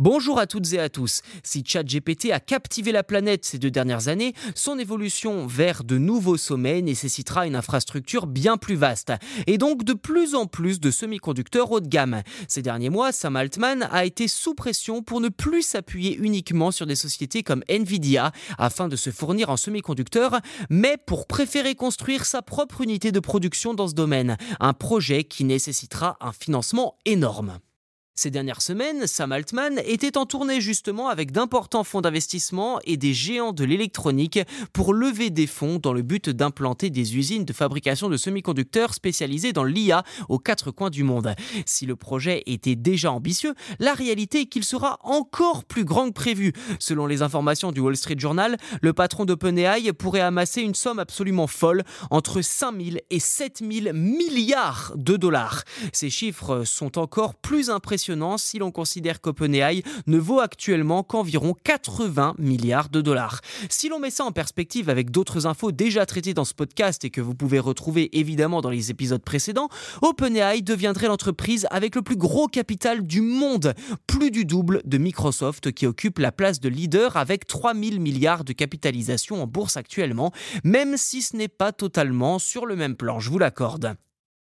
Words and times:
Bonjour 0.00 0.38
à 0.38 0.46
toutes 0.46 0.72
et 0.72 0.80
à 0.80 0.88
tous. 0.88 1.20
Si 1.44 1.62
ChatGPT 1.62 2.32
a 2.32 2.40
captivé 2.40 2.90
la 2.90 3.02
planète 3.02 3.44
ces 3.44 3.58
deux 3.58 3.70
dernières 3.70 4.08
années, 4.08 4.32
son 4.54 4.78
évolution 4.78 5.46
vers 5.46 5.84
de 5.84 5.98
nouveaux 5.98 6.38
sommets 6.38 6.80
nécessitera 6.80 7.46
une 7.46 7.54
infrastructure 7.54 8.26
bien 8.26 8.56
plus 8.56 8.76
vaste 8.76 9.12
et 9.46 9.58
donc 9.58 9.84
de 9.84 9.92
plus 9.92 10.34
en 10.34 10.46
plus 10.46 10.80
de 10.80 10.90
semi-conducteurs 10.90 11.70
haut 11.70 11.80
de 11.80 11.86
gamme. 11.86 12.22
Ces 12.48 12.62
derniers 12.62 12.88
mois, 12.88 13.12
Sam 13.12 13.36
Altman 13.36 13.86
a 13.92 14.06
été 14.06 14.26
sous 14.26 14.54
pression 14.54 15.02
pour 15.02 15.20
ne 15.20 15.28
plus 15.28 15.60
s'appuyer 15.60 16.16
uniquement 16.16 16.70
sur 16.70 16.86
des 16.86 16.96
sociétés 16.96 17.42
comme 17.42 17.62
Nvidia 17.68 18.32
afin 18.56 18.88
de 18.88 18.96
se 18.96 19.10
fournir 19.10 19.50
en 19.50 19.58
semi-conducteurs, 19.58 20.40
mais 20.70 20.96
pour 20.96 21.26
préférer 21.26 21.74
construire 21.74 22.24
sa 22.24 22.40
propre 22.40 22.80
unité 22.80 23.12
de 23.12 23.20
production 23.20 23.74
dans 23.74 23.88
ce 23.88 23.94
domaine, 23.94 24.38
un 24.60 24.72
projet 24.72 25.24
qui 25.24 25.44
nécessitera 25.44 26.16
un 26.22 26.32
financement 26.32 26.96
énorme. 27.04 27.58
Ces 28.22 28.30
dernières 28.30 28.60
semaines, 28.60 29.06
Sam 29.06 29.32
Altman 29.32 29.80
était 29.82 30.18
en 30.18 30.26
tournée 30.26 30.60
justement 30.60 31.08
avec 31.08 31.32
d'importants 31.32 31.84
fonds 31.84 32.02
d'investissement 32.02 32.78
et 32.84 32.98
des 32.98 33.14
géants 33.14 33.54
de 33.54 33.64
l'électronique 33.64 34.38
pour 34.74 34.92
lever 34.92 35.30
des 35.30 35.46
fonds 35.46 35.78
dans 35.78 35.94
le 35.94 36.02
but 36.02 36.28
d'implanter 36.28 36.90
des 36.90 37.16
usines 37.16 37.46
de 37.46 37.54
fabrication 37.54 38.10
de 38.10 38.18
semi-conducteurs 38.18 38.92
spécialisées 38.92 39.54
dans 39.54 39.64
l'IA 39.64 40.04
aux 40.28 40.38
quatre 40.38 40.70
coins 40.70 40.90
du 40.90 41.02
monde. 41.02 41.34
Si 41.64 41.86
le 41.86 41.96
projet 41.96 42.42
était 42.44 42.76
déjà 42.76 43.10
ambitieux, 43.10 43.54
la 43.78 43.94
réalité 43.94 44.42
est 44.42 44.46
qu'il 44.48 44.64
sera 44.64 44.98
encore 45.02 45.64
plus 45.64 45.86
grand 45.86 46.08
que 46.08 46.12
prévu. 46.12 46.52
Selon 46.78 47.06
les 47.06 47.22
informations 47.22 47.72
du 47.72 47.80
Wall 47.80 47.96
Street 47.96 48.18
Journal, 48.18 48.58
le 48.82 48.92
patron 48.92 49.24
d'OpenAI 49.24 49.94
pourrait 49.94 50.20
amasser 50.20 50.60
une 50.60 50.74
somme 50.74 50.98
absolument 50.98 51.46
folle, 51.46 51.84
entre 52.10 52.42
5 52.42 52.74
000 52.84 52.96
et 53.08 53.18
7 53.18 53.62
000 53.66 53.94
milliards 53.94 54.92
de 54.96 55.16
dollars. 55.16 55.62
Ces 55.94 56.10
chiffres 56.10 56.64
sont 56.66 56.98
encore 56.98 57.34
plus 57.34 57.70
impressionnants 57.70 58.09
si 58.38 58.58
l'on 58.58 58.70
considère 58.70 59.20
qu'OpenAI 59.20 59.82
ne 60.06 60.18
vaut 60.18 60.40
actuellement 60.40 61.02
qu'environ 61.02 61.54
80 61.64 62.34
milliards 62.38 62.88
de 62.88 63.00
dollars. 63.00 63.40
Si 63.68 63.88
l'on 63.88 64.00
met 64.00 64.10
ça 64.10 64.24
en 64.24 64.32
perspective 64.32 64.90
avec 64.90 65.10
d'autres 65.10 65.46
infos 65.46 65.72
déjà 65.72 66.06
traitées 66.06 66.34
dans 66.34 66.44
ce 66.44 66.54
podcast 66.54 67.04
et 67.04 67.10
que 67.10 67.20
vous 67.20 67.34
pouvez 67.34 67.58
retrouver 67.58 68.18
évidemment 68.18 68.60
dans 68.60 68.70
les 68.70 68.90
épisodes 68.90 69.22
précédents, 69.22 69.68
OpenAI 70.02 70.62
deviendrait 70.62 71.06
l'entreprise 71.06 71.66
avec 71.70 71.94
le 71.94 72.02
plus 72.02 72.16
gros 72.16 72.48
capital 72.48 73.06
du 73.06 73.20
monde, 73.20 73.74
plus 74.06 74.30
du 74.30 74.44
double 74.44 74.82
de 74.84 74.98
Microsoft 74.98 75.72
qui 75.72 75.86
occupe 75.86 76.18
la 76.18 76.32
place 76.32 76.60
de 76.60 76.68
leader 76.68 77.16
avec 77.16 77.46
3000 77.46 78.00
milliards 78.00 78.44
de 78.44 78.52
capitalisation 78.52 79.42
en 79.42 79.46
bourse 79.46 79.76
actuellement, 79.76 80.32
même 80.64 80.96
si 80.96 81.22
ce 81.22 81.36
n'est 81.36 81.48
pas 81.48 81.72
totalement 81.72 82.38
sur 82.38 82.66
le 82.66 82.76
même 82.76 82.96
plan, 82.96 83.20
je 83.20 83.30
vous 83.30 83.38
l'accorde. 83.38 83.96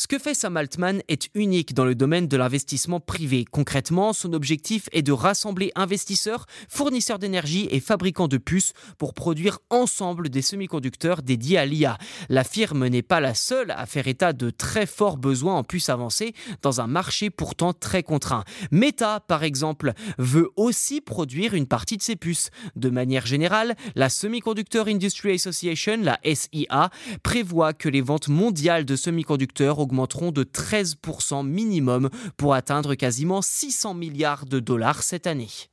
Ce 0.00 0.06
que 0.06 0.18
fait 0.18 0.32
Sam 0.32 0.56
Altman 0.56 1.02
est 1.08 1.28
unique 1.34 1.74
dans 1.74 1.84
le 1.84 1.94
domaine 1.94 2.26
de 2.26 2.38
l'investissement 2.38 3.00
privé. 3.00 3.44
Concrètement, 3.44 4.14
son 4.14 4.32
objectif 4.32 4.88
est 4.92 5.02
de 5.02 5.12
rassembler 5.12 5.72
investisseurs, 5.74 6.46
fournisseurs 6.70 7.18
d'énergie 7.18 7.68
et 7.70 7.80
fabricants 7.80 8.26
de 8.26 8.38
puces 8.38 8.72
pour 8.96 9.12
produire 9.12 9.58
ensemble 9.68 10.30
des 10.30 10.40
semi-conducteurs 10.40 11.20
dédiés 11.20 11.58
à 11.58 11.66
l'IA. 11.66 11.98
La 12.30 12.44
firme 12.44 12.86
n'est 12.86 13.02
pas 13.02 13.20
la 13.20 13.34
seule 13.34 13.72
à 13.72 13.84
faire 13.84 14.08
état 14.08 14.32
de 14.32 14.48
très 14.48 14.86
forts 14.86 15.18
besoins 15.18 15.56
en 15.56 15.64
puces 15.64 15.90
avancées 15.90 16.32
dans 16.62 16.80
un 16.80 16.86
marché 16.86 17.28
pourtant 17.28 17.74
très 17.74 18.02
contraint. 18.02 18.44
Meta, 18.70 19.20
par 19.20 19.44
exemple, 19.44 19.92
veut 20.16 20.48
aussi 20.56 21.02
produire 21.02 21.52
une 21.52 21.66
partie 21.66 21.98
de 21.98 22.02
ses 22.02 22.16
puces. 22.16 22.48
De 22.74 22.88
manière 22.88 23.26
générale, 23.26 23.76
la 23.96 24.08
Semiconductor 24.08 24.88
Industry 24.88 25.32
Association, 25.32 25.98
la 26.00 26.18
SIA, 26.24 26.88
prévoit 27.22 27.74
que 27.74 27.90
les 27.90 28.00
ventes 28.00 28.28
mondiales 28.28 28.86
de 28.86 28.96
semi-conducteurs 28.96 29.78
augmenteront 29.90 30.30
de 30.30 30.44
13% 30.44 31.44
minimum 31.44 32.10
pour 32.36 32.54
atteindre 32.54 32.94
quasiment 32.94 33.42
600 33.42 33.94
milliards 33.94 34.46
de 34.46 34.60
dollars 34.60 35.02
cette 35.02 35.26
année. 35.26 35.69